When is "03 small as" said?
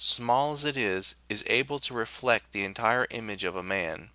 0.01-0.65